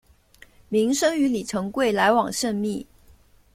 [0.67, 2.87] 明升与李成桂来往甚密。